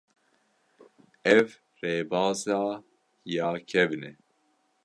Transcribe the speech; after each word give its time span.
Ev 1.35 1.47
rêbeza 1.79 2.59
ya 3.33 3.47
kevin 3.69 4.03
e. 4.11 4.11